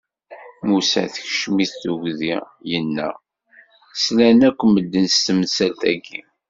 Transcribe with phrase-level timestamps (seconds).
[0.67, 2.33] Musa tekcem-it tugdi,
[2.77, 3.09] inna:
[4.03, 6.19] Slan akk medden s temsalt-agi!